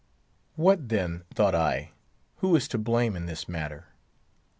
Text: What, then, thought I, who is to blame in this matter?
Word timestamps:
What, 0.55 0.89
then, 0.89 1.25
thought 1.31 1.53
I, 1.53 1.91
who 2.37 2.55
is 2.55 2.67
to 2.69 2.79
blame 2.79 3.15
in 3.15 3.27
this 3.27 3.47
matter? 3.47 3.89